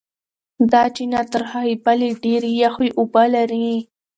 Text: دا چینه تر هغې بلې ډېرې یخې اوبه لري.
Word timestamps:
دا 0.71 0.83
چینه 0.95 1.21
تر 1.31 1.43
هغې 1.51 1.73
بلې 1.85 2.09
ډېرې 2.23 2.51
یخې 2.63 2.87
اوبه 2.99 3.23
لري. 3.35 3.71